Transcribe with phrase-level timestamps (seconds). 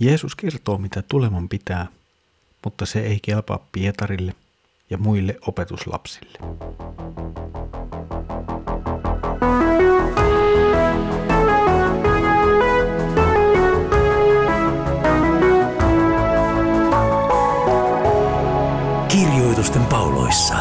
[0.00, 1.86] Jeesus kertoo, mitä tuleman pitää,
[2.64, 4.34] mutta se ei kelpaa Pietarille
[4.90, 6.38] ja muille opetuslapsille.
[19.08, 20.56] Kirjoitusten pauloissa.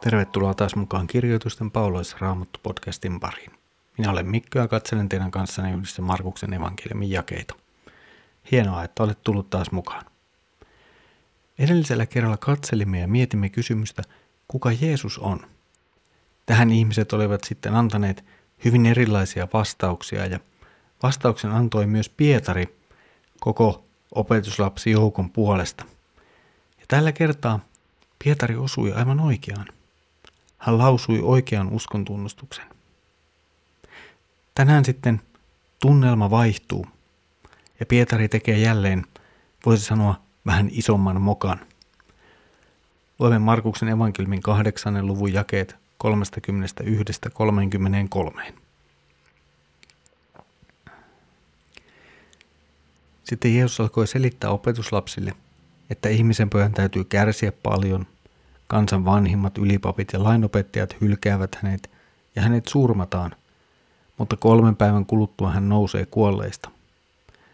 [0.00, 3.61] Tervetuloa taas mukaan Kirjoitusten pauloissa Raamattu podcastin pariin.
[3.98, 7.54] Minä olen Mikko ja katselen teidän kanssanne yhdessä Markuksen evankeliumin jakeita.
[8.50, 10.04] Hienoa, että olet tullut taas mukaan.
[11.58, 14.02] Edellisellä kerralla katselimme ja mietimme kysymystä,
[14.48, 15.40] kuka Jeesus on.
[16.46, 18.24] Tähän ihmiset olivat sitten antaneet
[18.64, 20.40] hyvin erilaisia vastauksia ja
[21.02, 22.78] vastauksen antoi myös Pietari
[23.40, 25.84] koko opetuslapsijoukon puolesta.
[26.80, 27.60] Ja tällä kertaa
[28.24, 29.66] Pietari osui aivan oikeaan.
[30.58, 32.64] Hän lausui oikean uskon tunnustuksen.
[34.54, 35.20] Tänään sitten
[35.80, 36.86] tunnelma vaihtuu
[37.80, 39.06] ja Pietari tekee jälleen,
[39.66, 41.60] voisi sanoa, vähän isomman mokan.
[43.18, 46.06] Luemme Markuksen evankelmin kahdeksannen luvun jakeet 31-33.
[53.24, 55.32] Sitten Jeesus alkoi selittää opetuslapsille,
[55.90, 58.06] että ihmisen pojan täytyy kärsiä paljon,
[58.66, 61.90] kansan vanhimmat ylipapit ja lainopettajat hylkäävät hänet
[62.36, 63.36] ja hänet surmataan,
[64.22, 66.70] mutta kolmen päivän kuluttua hän nousee kuolleista.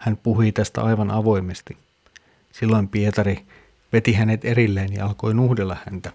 [0.00, 1.76] Hän puhui tästä aivan avoimesti.
[2.52, 3.46] Silloin Pietari
[3.92, 6.12] veti hänet erilleen ja alkoi nuhdella häntä.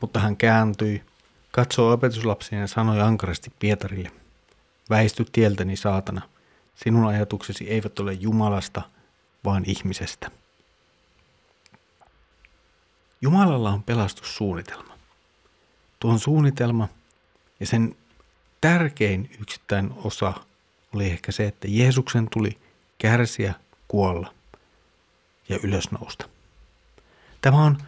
[0.00, 1.02] Mutta hän kääntyi,
[1.50, 4.10] katsoi opetuslapsia ja sanoi ankarasti Pietarille,
[4.90, 6.22] väisty tieltäni saatana,
[6.74, 8.82] sinun ajatuksesi eivät ole Jumalasta,
[9.44, 10.30] vaan ihmisestä.
[13.20, 14.94] Jumalalla on pelastussuunnitelma.
[16.00, 16.88] Tuon suunnitelma
[17.60, 17.96] ja sen
[18.60, 20.32] tärkein yksittäinen osa
[20.94, 22.58] oli ehkä se, että Jeesuksen tuli
[22.98, 23.54] kärsiä,
[23.88, 24.34] kuolla
[25.48, 26.28] ja ylösnousta.
[27.42, 27.78] Tämä on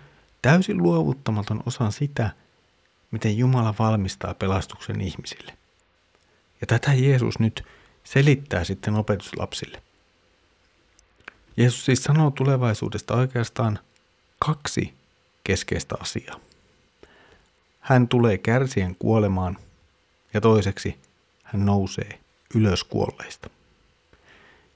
[0.43, 2.31] täysin luovuttamaton osa sitä,
[3.11, 5.59] miten Jumala valmistaa pelastuksen ihmisille.
[6.61, 7.65] Ja tätä Jeesus nyt
[8.05, 9.83] selittää sitten opetuslapsille.
[11.57, 13.79] Jeesus siis sanoo tulevaisuudesta oikeastaan
[14.39, 14.95] kaksi
[15.45, 16.41] keskeistä asiaa.
[17.81, 19.57] Hän tulee kärsien kuolemaan
[20.35, 20.99] ja toiseksi
[21.43, 22.21] hän nousee
[22.55, 23.51] ylös kuolleista.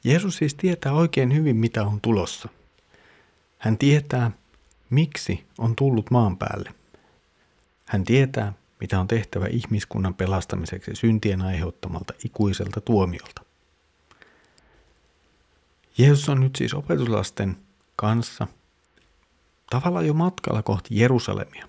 [0.04, 2.48] Jeesus siis tietää oikein hyvin, mitä on tulossa.
[3.58, 4.30] Hän tietää,
[4.90, 6.74] miksi on tullut maan päälle.
[7.84, 13.42] Hän tietää, mitä on tehtävä ihmiskunnan pelastamiseksi syntien aiheuttamalta ikuiselta tuomiolta.
[15.98, 17.56] Jeesus on nyt siis opetuslasten
[17.96, 18.46] kanssa
[19.70, 21.68] tavallaan jo matkalla kohti Jerusalemia.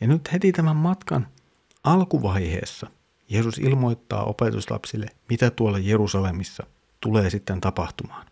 [0.00, 1.26] Ja nyt heti tämän matkan
[1.84, 2.90] alkuvaiheessa
[3.28, 6.66] Jeesus ilmoittaa opetuslapsille, mitä tuolla Jerusalemissa
[7.00, 8.26] tulee sitten tapahtumaan.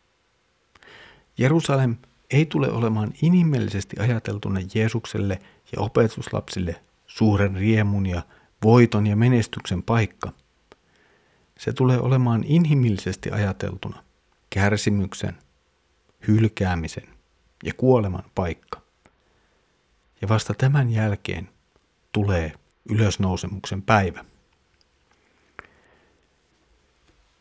[1.38, 1.96] Jerusalem
[2.30, 5.38] ei tule olemaan inhimillisesti ajateltuna Jeesukselle
[5.72, 8.22] ja opetuslapsille suuren riemun ja
[8.64, 10.32] voiton ja menestyksen paikka.
[11.58, 14.04] Se tulee olemaan inhimillisesti ajateltuna
[14.50, 15.38] kärsimyksen,
[16.28, 17.08] hylkäämisen
[17.64, 18.80] ja kuoleman paikka.
[20.22, 21.48] Ja vasta tämän jälkeen
[22.12, 22.52] tulee
[22.88, 24.24] ylösnousemuksen päivä.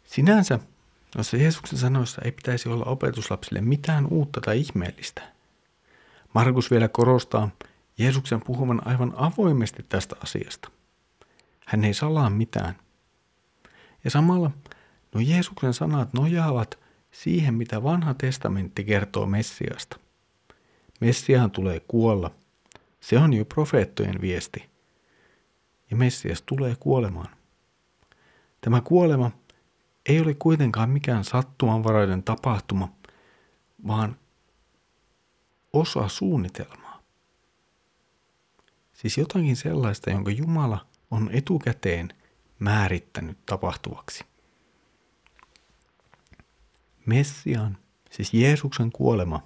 [0.03, 0.59] Sinänsä
[1.15, 5.21] noissa Jeesuksen sanoissa ei pitäisi olla opetuslapsille mitään uutta tai ihmeellistä.
[6.33, 7.49] Markus vielä korostaa
[7.97, 10.69] Jeesuksen puhuvan aivan avoimesti tästä asiasta.
[11.65, 12.75] Hän ei salaa mitään.
[14.03, 14.51] Ja samalla
[15.15, 16.79] no Jeesuksen sanat nojaavat
[17.11, 19.99] siihen, mitä vanha testamentti kertoo Messiasta.
[21.01, 22.31] Messiaan tulee kuolla.
[22.99, 24.68] Se on jo profeettojen viesti.
[25.91, 27.35] Ja Messias tulee kuolemaan.
[28.61, 29.31] Tämä kuolema
[30.05, 32.93] ei ole kuitenkaan mikään sattumanvarainen tapahtuma,
[33.87, 34.15] vaan
[35.73, 37.03] osa suunnitelmaa.
[38.93, 42.09] Siis jotakin sellaista, jonka Jumala on etukäteen
[42.59, 44.23] määrittänyt tapahtuvaksi.
[47.05, 47.77] Messian,
[48.11, 49.43] siis Jeesuksen kuolema,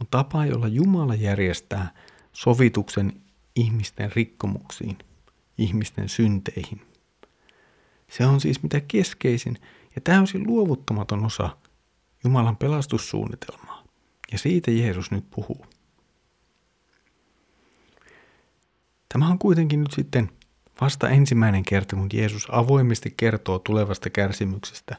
[0.00, 1.94] on tapa, jolla Jumala järjestää
[2.32, 3.22] sovituksen
[3.54, 4.98] ihmisten rikkomuksiin,
[5.60, 6.80] ihmisten synteihin.
[8.10, 9.58] Se on siis mitä keskeisin
[9.94, 11.56] ja täysin luovuttamaton osa
[12.24, 13.84] Jumalan pelastussuunnitelmaa.
[14.32, 15.66] Ja siitä Jeesus nyt puhuu.
[19.08, 20.30] Tämä on kuitenkin nyt sitten
[20.80, 24.96] vasta ensimmäinen kerta, kun Jeesus avoimesti kertoo tulevasta kärsimyksestä,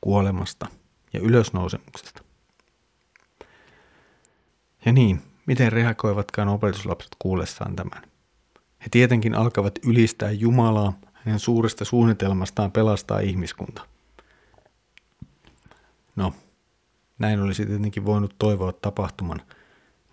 [0.00, 0.66] kuolemasta
[1.12, 2.22] ja ylösnousemuksesta.
[4.84, 8.13] Ja niin, miten reagoivatkaan opetuslapset kuullessaan tämän?
[8.84, 13.86] He tietenkin alkavat ylistää Jumalaa hänen suuresta suunnitelmastaan pelastaa ihmiskunta.
[16.16, 16.34] No,
[17.18, 19.40] näin olisi tietenkin voinut toivoa tapahtuman,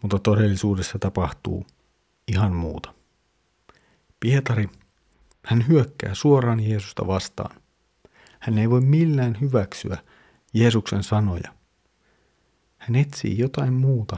[0.01, 1.65] mutta todellisuudessa tapahtuu
[2.27, 2.93] ihan muuta.
[4.19, 4.69] Pietari,
[5.45, 7.55] hän hyökkää suoraan Jeesusta vastaan.
[8.39, 9.97] Hän ei voi millään hyväksyä
[10.53, 11.53] Jeesuksen sanoja.
[12.77, 14.17] Hän etsii jotain muuta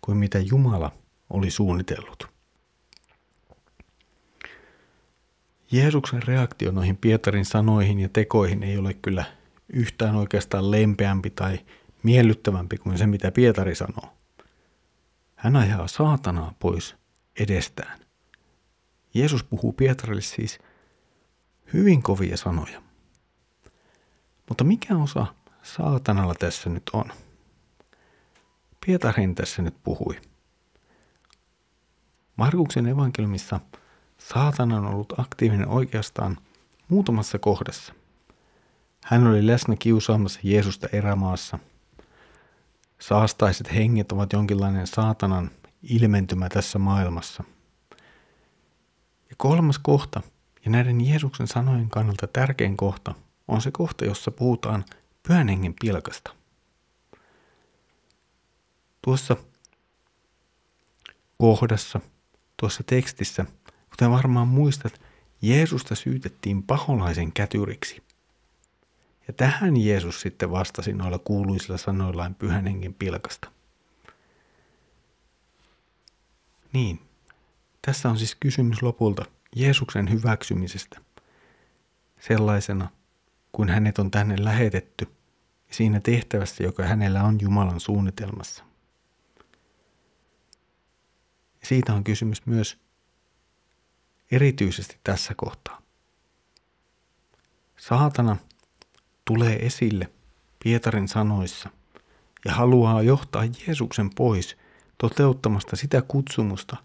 [0.00, 0.92] kuin mitä Jumala
[1.30, 2.33] oli suunnitellut.
[5.74, 9.24] Jeesuksen reaktio noihin Pietarin sanoihin ja tekoihin ei ole kyllä
[9.68, 11.58] yhtään oikeastaan lempeämpi tai
[12.02, 14.16] miellyttävämpi kuin se, mitä Pietari sanoo.
[15.34, 16.96] Hän ajaa saatanaa pois
[17.40, 18.00] edestään.
[19.14, 20.58] Jeesus puhuu Pietarille siis
[21.72, 22.82] hyvin kovia sanoja.
[24.48, 25.26] Mutta mikä osa
[25.62, 27.12] saatanalla tässä nyt on?
[28.86, 30.20] Pietarin tässä nyt puhui.
[32.36, 33.60] Markuksen evankeliumissa
[34.28, 36.38] saatana on ollut aktiivinen oikeastaan
[36.88, 37.94] muutamassa kohdassa.
[39.04, 41.58] Hän oli läsnä kiusaamassa Jeesusta erämaassa.
[42.98, 45.50] Saastaiset henget ovat jonkinlainen saatanan
[45.82, 47.44] ilmentymä tässä maailmassa.
[49.30, 50.22] Ja kolmas kohta,
[50.64, 53.14] ja näiden Jeesuksen sanojen kannalta tärkein kohta,
[53.48, 54.84] on se kohta, jossa puhutaan
[55.22, 56.30] pyhän hengen pilkasta.
[59.02, 59.36] Tuossa
[61.38, 62.00] kohdassa,
[62.56, 63.46] tuossa tekstissä,
[63.94, 65.00] kuten varmaan muistat,
[65.42, 68.02] Jeesusta syytettiin paholaisen kätyriksi.
[69.28, 73.50] Ja tähän Jeesus sitten vastasi noilla kuuluisilla sanoillaan pyhän hengen pilkasta.
[76.72, 77.00] Niin,
[77.86, 79.24] tässä on siis kysymys lopulta
[79.56, 81.00] Jeesuksen hyväksymisestä
[82.20, 82.88] sellaisena,
[83.52, 85.08] kuin hänet on tänne lähetetty
[85.70, 88.64] siinä tehtävässä, joka hänellä on Jumalan suunnitelmassa.
[91.62, 92.83] Siitä on kysymys myös
[94.32, 95.82] erityisesti tässä kohtaa.
[97.76, 98.36] Saatana
[99.24, 100.10] tulee esille
[100.64, 101.70] Pietarin sanoissa
[102.44, 104.56] ja haluaa johtaa Jeesuksen pois
[104.98, 106.76] toteuttamasta sitä kutsumusta,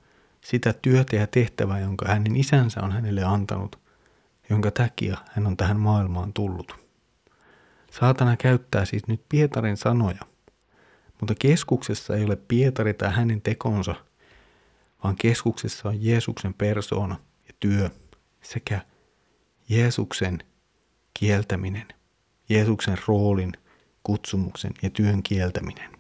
[0.41, 3.79] sitä työtä ja tehtävää, jonka hänen isänsä on hänelle antanut,
[4.49, 6.75] jonka takia hän on tähän maailmaan tullut.
[7.91, 10.21] Saatana käyttää siis nyt Pietarin sanoja,
[11.19, 13.95] mutta keskuksessa ei ole Pietari tai hänen tekonsa,
[15.03, 17.15] vaan keskuksessa on Jeesuksen persoona
[17.49, 17.89] ja työ
[18.41, 18.81] sekä
[19.69, 20.43] Jeesuksen
[21.13, 21.87] kieltäminen,
[22.49, 23.53] Jeesuksen roolin,
[24.03, 25.91] kutsumuksen ja työn kieltäminen.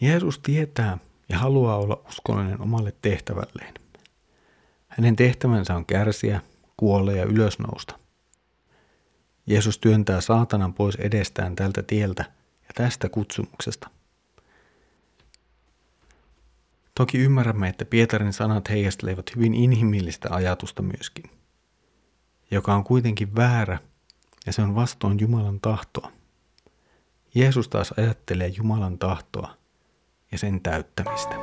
[0.00, 0.98] Jeesus tietää
[1.28, 3.74] ja haluaa olla uskollinen omalle tehtävälleen.
[4.88, 6.40] Hänen tehtävänsä on kärsiä,
[6.76, 7.98] kuolla ja ylösnousta.
[9.46, 12.24] Jeesus työntää saatanan pois edestään tältä tieltä
[12.62, 13.90] ja tästä kutsumuksesta.
[17.00, 21.24] Toki ymmärrämme, että Pietarin sanat heijastelevat hyvin inhimillistä ajatusta myöskin,
[22.50, 23.78] joka on kuitenkin väärä
[24.46, 26.12] ja se on vastoin Jumalan tahtoa.
[27.34, 29.56] Jeesus taas ajattelee Jumalan tahtoa
[30.32, 31.34] ja sen täyttämistä.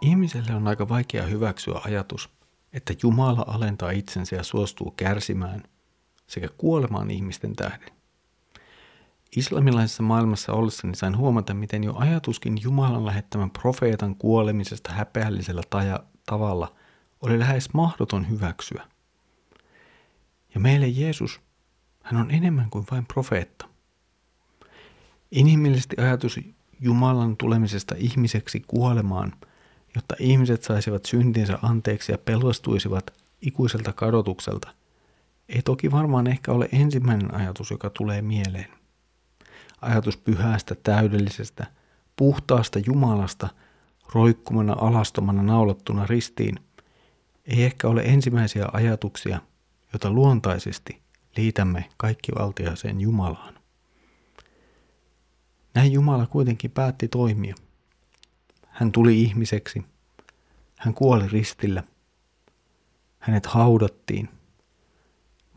[0.00, 2.30] Ihmiselle on aika vaikea hyväksyä ajatus,
[2.72, 5.62] että Jumala alentaa itsensä ja suostuu kärsimään
[6.26, 7.99] sekä kuolemaan ihmisten tähden.
[9.36, 16.74] Islamilaisessa maailmassa ollessani sain huomata, miten jo ajatuskin Jumalan lähettämän profeetan kuolemisesta häpeällisellä taja- tavalla
[17.22, 18.84] oli lähes mahdoton hyväksyä.
[20.54, 21.40] Ja meille Jeesus,
[22.02, 23.68] hän on enemmän kuin vain profeetta.
[25.30, 26.40] Inhimillisesti ajatus
[26.80, 29.32] Jumalan tulemisesta ihmiseksi kuolemaan–
[29.94, 33.12] jotta ihmiset saisivat syntinsä anteeksi ja pelastuisivat
[33.42, 34.74] ikuiselta kadotukselta,
[35.48, 38.79] ei toki varmaan ehkä ole ensimmäinen ajatus, joka tulee mieleen.
[39.80, 41.66] Ajatus pyhästä, täydellisestä,
[42.16, 43.48] puhtaasta Jumalasta,
[44.14, 46.54] roikkumana alastomana naulattuna ristiin,
[47.44, 49.40] ei ehkä ole ensimmäisiä ajatuksia,
[49.92, 51.02] joita luontaisesti
[51.36, 53.54] liitämme kaikki valtiaiseen Jumalaan.
[55.74, 57.54] Näin Jumala kuitenkin päätti toimia–
[58.80, 59.84] hän tuli ihmiseksi.
[60.78, 61.82] Hän kuoli ristillä.
[63.18, 64.28] Hänet haudattiin.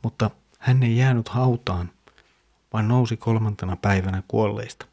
[0.03, 1.91] Mutta hän ei jäänyt hautaan,
[2.73, 4.85] vaan nousi kolmantena päivänä kuolleista.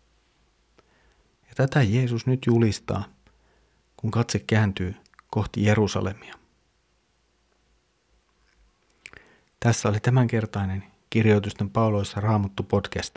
[1.49, 3.05] Ja tätä Jeesus nyt julistaa,
[3.97, 4.95] kun katse kääntyy
[5.31, 6.35] kohti Jerusalemia.
[9.61, 13.15] Tässä oli tämänkertainen kirjoitusten pauloissa raamuttu podcast.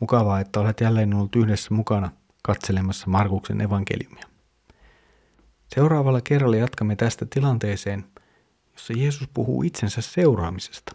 [0.00, 2.10] Mukavaa, että olet jälleen ollut yhdessä mukana–
[2.42, 4.24] katselemassa Markuksen evankeliumia.
[5.74, 8.04] Seuraavalla kerralla jatkamme tästä tilanteeseen,
[8.72, 10.92] jossa Jeesus puhuu itsensä seuraamisesta.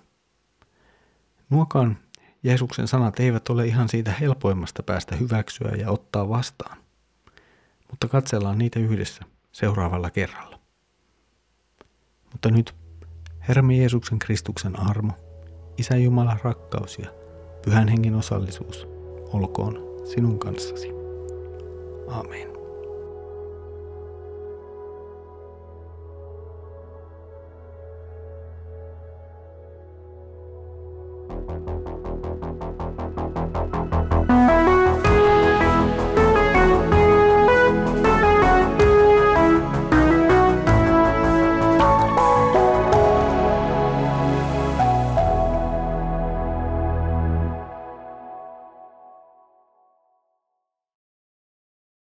[1.50, 1.98] Nuokaan
[2.45, 6.77] Jeesuksen sanat eivät ole ihan siitä helpoimmasta päästä hyväksyä ja ottaa vastaan,
[7.91, 10.59] mutta katsellaan niitä yhdessä seuraavalla kerralla.
[12.31, 12.75] Mutta nyt
[13.47, 15.11] Herramme Jeesuksen Kristuksen armo,
[15.77, 17.09] Isä Jumalan rakkaus ja
[17.65, 18.87] Pyhän Hengen osallisuus
[19.33, 20.89] olkoon sinun kanssasi.
[22.07, 22.54] Amen.